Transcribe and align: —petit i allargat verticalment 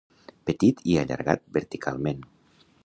—petit 0.49 0.81
i 0.93 0.97
allargat 1.03 1.45
verticalment 1.59 2.29